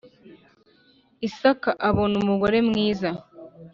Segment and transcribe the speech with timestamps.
[1.27, 3.09] isaka abona umugore mwiza